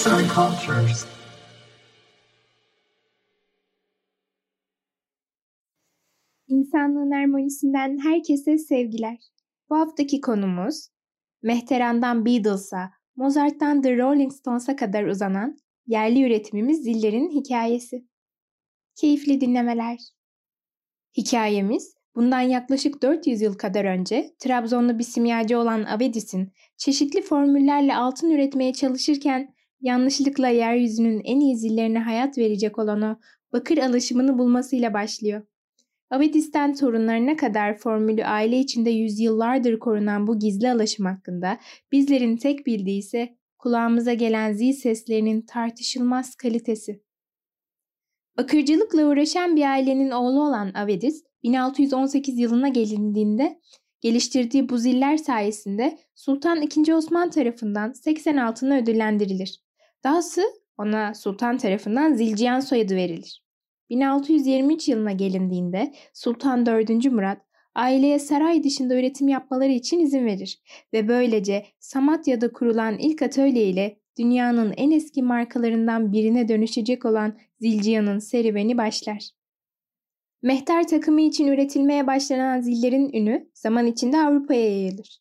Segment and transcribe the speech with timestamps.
[0.00, 1.06] Arts and Cultures.
[6.48, 9.18] İnsanlığın harmonisinden herkese sevgiler.
[9.70, 10.88] Bu haftaki konumuz
[11.42, 15.56] Mehteran'dan Beatles'a, Mozart'tan The Rolling Stones'a kadar uzanan
[15.86, 18.04] yerli üretimimiz zillerin hikayesi.
[18.94, 19.98] Keyifli dinlemeler.
[21.16, 28.30] Hikayemiz bundan yaklaşık 400 yıl kadar önce Trabzonlu bir simyacı olan Avedis'in çeşitli formüllerle altın
[28.30, 33.16] üretmeye çalışırken yanlışlıkla yeryüzünün en iyi zillerine hayat verecek olan o
[33.52, 35.42] bakır alışımını bulmasıyla başlıyor.
[36.10, 41.58] Avedis'ten torunlarına kadar formülü aile içinde yüzyıllardır korunan bu gizli alaşım hakkında
[41.92, 47.02] bizlerin tek bildiği ise kulağımıza gelen zil seslerinin tartışılmaz kalitesi.
[48.36, 53.60] Bakırcılıkla uğraşan bir ailenin oğlu olan Avedis, 1618 yılına gelindiğinde
[54.00, 56.94] geliştirdiği bu ziller sayesinde Sultan II.
[56.94, 59.69] Osman tarafından 80 altına ödüllendirilir.
[60.04, 60.42] Dahası
[60.78, 63.44] ona sultan tarafından Zilciyan soyadı verilir.
[63.90, 67.04] 1623 yılına gelindiğinde Sultan 4.
[67.04, 67.42] Murat
[67.74, 70.60] aileye saray dışında üretim yapmaları için izin verir
[70.92, 78.18] ve böylece Samatya'da kurulan ilk atölye ile dünyanın en eski markalarından birine dönüşecek olan Zilciyan'ın
[78.18, 79.30] serüveni başlar.
[80.42, 85.20] Mehter takımı için üretilmeye başlanan zillerin ünü zaman içinde Avrupa'ya yayılır.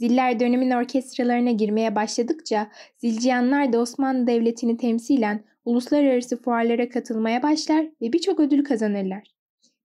[0.00, 8.12] Ziller dönemin orkestralarına girmeye başladıkça zilciyanlar da Osmanlı Devleti'ni temsilen uluslararası fuarlara katılmaya başlar ve
[8.12, 9.34] birçok ödül kazanırlar.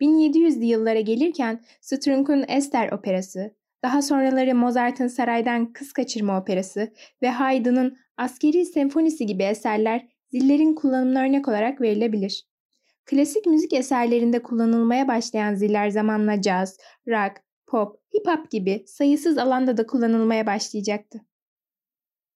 [0.00, 6.92] 1700'lü yıllara gelirken Strunk'un Esther operası, daha sonraları Mozart'ın Saraydan Kız Kaçırma operası
[7.22, 12.44] ve Haydn'ın Askeri Senfonisi gibi eserler zillerin kullanımına örnek olarak verilebilir.
[13.06, 17.32] Klasik müzik eserlerinde kullanılmaya başlayan ziller zamanla caz, rock,
[17.72, 21.20] pop, hip hop gibi sayısız alanda da kullanılmaya başlayacaktı.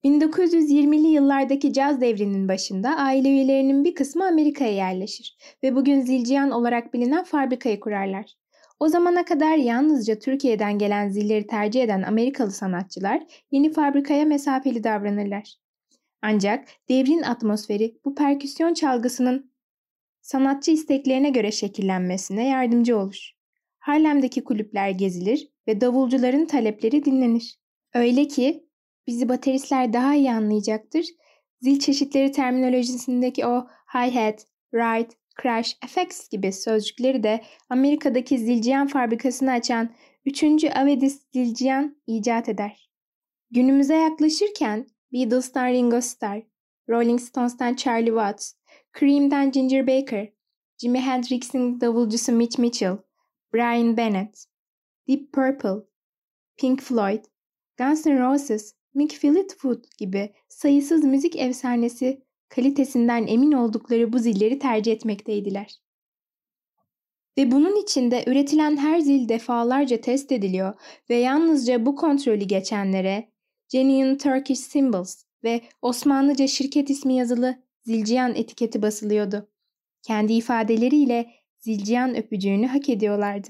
[0.04, 6.94] 1920'li yıllardaki caz devrinin başında aile üyelerinin bir kısmı Amerika'ya yerleşir ve bugün Zilciyan olarak
[6.94, 8.34] bilinen fabrikayı kurarlar.
[8.80, 15.54] O zamana kadar yalnızca Türkiye'den gelen zilleri tercih eden Amerikalı sanatçılar yeni fabrikaya mesafeli davranırlar.
[16.22, 19.50] Ancak devrin atmosferi bu perküsyon çalgısının
[20.20, 23.35] sanatçı isteklerine göre şekillenmesine yardımcı olur.
[23.86, 27.58] Harlem'deki kulüpler gezilir ve davulcuların talepleri dinlenir.
[27.94, 28.66] Öyle ki
[29.06, 31.06] bizi bateristler daha iyi anlayacaktır.
[31.60, 35.08] Zil çeşitleri terminolojisindeki o hi-hat, ride,
[35.42, 39.90] crash, effects gibi sözcükleri de Amerika'daki zilciyan fabrikasını açan
[40.24, 40.64] 3.
[40.64, 42.90] Avedis Zilciyan icat eder.
[43.50, 46.42] Günümüze yaklaşırken Beatles'tan Ringo Starr,
[46.88, 48.52] Rolling Stones'tan Charlie Watts,
[48.98, 50.28] Cream'den Ginger Baker,
[50.78, 53.05] Jimi Hendrix'in davulcusu Mitch Mitchell,
[53.52, 54.44] Brian Bennett,
[55.08, 55.86] Deep Purple,
[56.56, 57.24] Pink Floyd,
[57.78, 64.92] Guns N' Roses, Mick Fleetwood gibi sayısız müzik efsanesi kalitesinden emin oldukları bu zilleri tercih
[64.92, 65.80] etmekteydiler.
[67.38, 70.74] Ve bunun içinde üretilen her zil defalarca test ediliyor
[71.10, 73.32] ve yalnızca bu kontrolü geçenlere
[73.68, 79.48] Genuine Turkish Symbols ve Osmanlıca şirket ismi yazılı Zilciyan etiketi basılıyordu.
[80.02, 83.48] Kendi ifadeleriyle Zilciyan öpücüğünü hak ediyorlardı.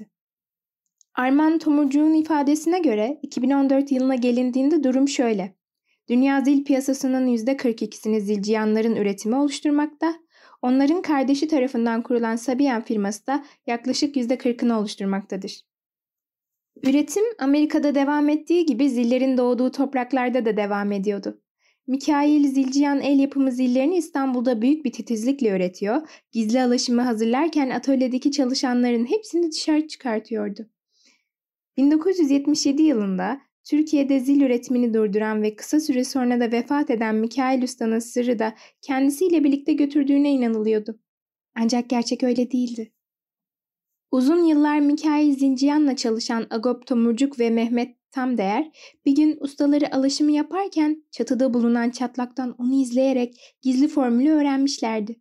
[1.15, 5.57] Arman Tomurcuğ'un ifadesine göre 2014 yılına gelindiğinde durum şöyle.
[6.09, 10.13] Dünya zil piyasasının %42'sini zilciyanların üretimi oluşturmakta,
[10.61, 15.61] onların kardeşi tarafından kurulan Sabian firması da yaklaşık %40'ını oluşturmaktadır.
[16.83, 21.41] Üretim Amerika'da devam ettiği gibi zillerin doğduğu topraklarda da devam ediyordu.
[21.87, 29.05] Mikail Zilciyan el yapımı zillerini İstanbul'da büyük bir titizlikle üretiyor, gizli alaşımı hazırlarken atölyedeki çalışanların
[29.05, 30.69] hepsini dışarı çıkartıyordu.
[31.77, 37.99] 1977 yılında Türkiye'de zil üretimini durduran ve kısa süre sonra da vefat eden Mikail Usta'nın
[37.99, 40.99] sırrı da kendisiyle birlikte götürdüğüne inanılıyordu.
[41.55, 42.91] Ancak gerçek öyle değildi.
[44.11, 48.71] Uzun yıllar Mikail Zinciyan'la çalışan Agop Tomurcuk ve Mehmet Tamdeğer
[49.05, 55.15] bir gün ustaları alışımı yaparken çatıda bulunan çatlaktan onu izleyerek gizli formülü öğrenmişlerdi.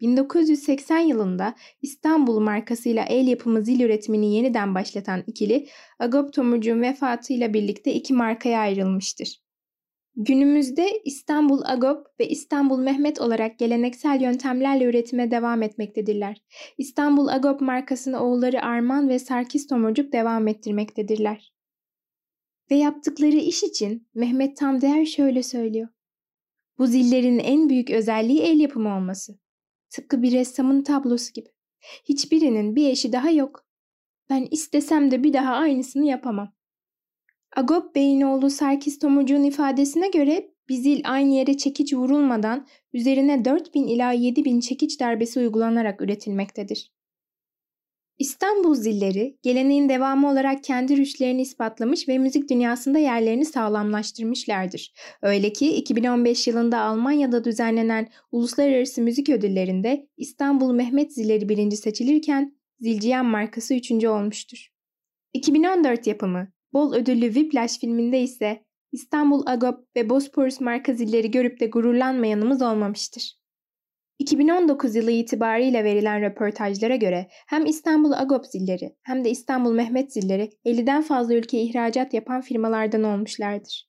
[0.00, 5.68] 1980 yılında İstanbul markasıyla el yapımı zil üretimini yeniden başlatan ikili,
[5.98, 9.42] Agop Tomurcuğun vefatıyla birlikte iki markaya ayrılmıştır.
[10.16, 16.42] Günümüzde İstanbul Agop ve İstanbul Mehmet olarak geleneksel yöntemlerle üretime devam etmektedirler.
[16.78, 21.55] İstanbul Agop markasını oğulları Arman ve Sarkis Tomurcuk devam ettirmektedirler.
[22.70, 25.88] Ve yaptıkları iş için Mehmet Tamdeğer şöyle söylüyor.
[26.78, 29.38] Bu zillerin en büyük özelliği el yapımı olması.
[29.90, 31.48] Tıpkı bir ressamın tablosu gibi.
[32.04, 33.66] Hiçbirinin bir eşi daha yok.
[34.30, 36.52] Ben istesem de bir daha aynısını yapamam.
[37.56, 43.86] Agop Bey'in oğlu Sarkis Tomurcuğun ifadesine göre bir zil aynı yere çekiç vurulmadan üzerine 4000
[43.86, 46.95] ila 7000 çekiç darbesi uygulanarak üretilmektedir.
[48.18, 54.92] İstanbul zilleri, geleneğin devamı olarak kendi rüşlerini ispatlamış ve müzik dünyasında yerlerini sağlamlaştırmışlardır.
[55.22, 63.26] Öyle ki 2015 yılında Almanya'da düzenlenen Uluslararası Müzik Ödülleri'nde İstanbul Mehmet Zilleri birinci seçilirken Zilciyan
[63.26, 64.68] markası üçüncü olmuştur.
[65.32, 71.66] 2014 yapımı Bol ödüllü Whiplash filminde ise İstanbul Agop ve Bosporus marka zilleri görüp de
[71.66, 73.45] gururlanmayanımız olmamıştır.
[74.18, 80.50] 2019 yılı itibariyle verilen röportajlara göre hem İstanbul Agop zilleri hem de İstanbul Mehmet zilleri
[80.64, 83.88] 50'den fazla ülkeye ihracat yapan firmalardan olmuşlardır.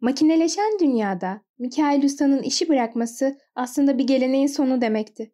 [0.00, 5.32] Makineleşen dünyada Mikail Usta'nın işi bırakması aslında bir geleneğin sonu demekti.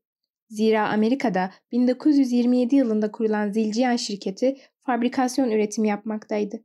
[0.48, 6.56] Zira Amerika'da 1927 yılında kurulan Zilciyan şirketi fabrikasyon üretimi yapmaktaydı.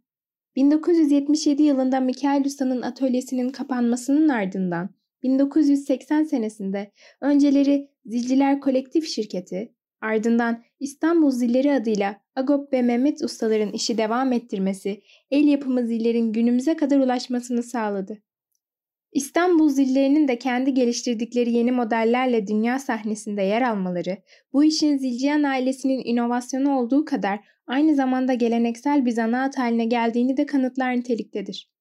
[0.55, 4.89] 1977 yılında Mikail Usta'nın atölyesinin kapanmasının ardından
[5.25, 6.91] 1980 senesinde
[7.21, 15.01] önceleri Zilciler Kolektif Şirketi, ardından İstanbul Zilleri adıyla Agop ve Mehmet ustaların işi devam ettirmesi,
[15.31, 18.17] el yapımı zillerin günümüze kadar ulaşmasını sağladı.
[19.11, 24.17] İstanbul zillerinin de kendi geliştirdikleri yeni modellerle dünya sahnesinde yer almaları,
[24.53, 30.45] bu işin Zilciyan ailesinin inovasyonu olduğu kadar aynı zamanda geleneksel bir zanaat haline geldiğini de
[30.45, 31.74] kanıtlar niteliktedir.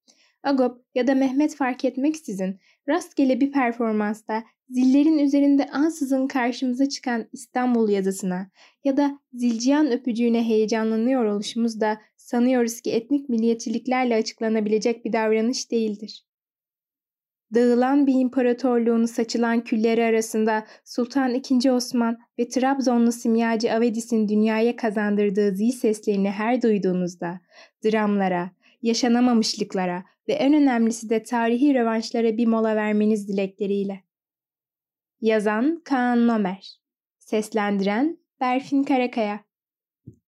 [0.45, 7.89] Agop ya da Mehmet fark etmeksizin rastgele bir performansta zillerin üzerinde ansızın karşımıza çıkan İstanbul
[7.89, 8.51] yazısına
[8.85, 16.25] ya da zilciyan öpücüğüne heyecanlanıyor oluşumuz da sanıyoruz ki etnik milliyetçiliklerle açıklanabilecek bir davranış değildir.
[17.55, 21.71] Dağılan bir imparatorluğunu saçılan külleri arasında Sultan II.
[21.71, 27.41] Osman ve Trabzonlu simyacı Avedis'in dünyaya kazandırdığı zil seslerini her duyduğunuzda
[27.85, 28.51] dramlara,
[28.85, 34.05] yaşanamamışlıklara ve en önemlisi de tarihi rövanşlara bir mola vermeniz dilekleriyle.
[35.21, 36.81] Yazan Kaan Nomer
[37.19, 39.44] Seslendiren Berfin Karakaya